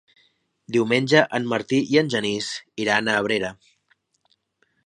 Diumenge 0.75 1.21
en 1.39 1.45
Martí 1.51 1.81
i 1.97 2.01
en 2.03 2.11
Genís 2.15 2.51
iran 2.87 3.11
a 3.15 3.19
Abrera. 3.25 3.53